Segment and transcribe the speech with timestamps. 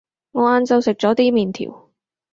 [0.31, 1.89] 我晏晝食咗啲麵條